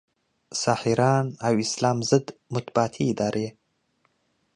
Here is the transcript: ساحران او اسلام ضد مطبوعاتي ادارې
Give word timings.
ساحران 0.61 1.25
او 1.47 1.53
اسلام 1.65 1.97
ضد 2.09 2.25
مطبوعاتي 2.55 3.03
ادارې 3.13 3.47